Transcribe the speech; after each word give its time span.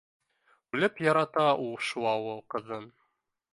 Үлеп 0.77 1.01
ярата 1.09 1.45
ул 1.67 1.77
шул 1.91 2.09
ауыл 2.15 2.43
ҡыҙын 2.55 2.91